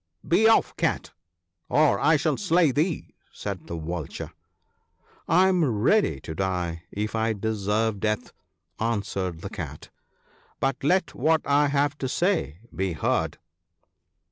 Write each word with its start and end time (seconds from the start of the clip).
"Be 0.27 0.47
off, 0.47 0.75
Cat, 0.77 1.11
or 1.69 1.99
I 1.99 2.17
shall 2.17 2.35
slay 2.35 2.71
thee," 2.71 3.13
said 3.31 3.67
the 3.67 3.77
Vulture." 3.77 4.31
I 5.27 5.47
am 5.47 5.63
ready 5.63 6.19
to 6.21 6.33
die 6.33 6.85
if 6.91 7.13
I 7.13 7.33
deserve 7.33 7.99
death," 7.99 8.33
answered 8.79 9.41
the 9.41 9.51
Cat;" 9.51 9.89
but 10.59 10.83
let 10.83 11.13
what 11.13 11.41
I 11.45 11.67
have 11.67 11.99
to 11.99 12.09
say 12.09 12.61
be 12.75 12.93
heard." 12.93 13.37